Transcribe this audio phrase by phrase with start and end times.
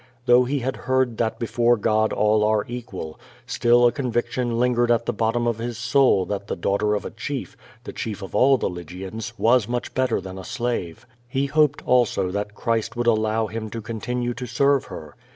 [0.25, 5.05] Though he had heard that before God all are equal, still a conviction lingered at
[5.05, 8.57] the bottom of his soul that the daughter of a chief, the chief of all
[8.57, 11.05] the Lygians, was much better than a slave.
[11.27, 15.15] He hoped, also, that Christ would allow him to continue to serve her.